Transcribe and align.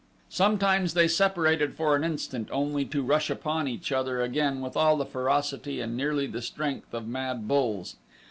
Sometimes 0.29 0.95
they 0.95 1.07
separated 1.07 1.75
for 1.75 1.95
an 1.95 2.03
instant 2.03 2.49
only 2.51 2.85
to 2.85 3.03
rush 3.03 3.29
upon 3.29 3.67
each 3.67 3.91
other 3.91 4.19
again 4.19 4.59
with 4.59 4.75
all 4.75 4.97
the 4.97 5.05
ferocity 5.05 5.79
and 5.79 5.95
nearly 5.95 6.25
the 6.25 6.41
strength 6.41 6.91
of 6.91 7.07
mad 7.07 7.47
bulls. 7.47 7.97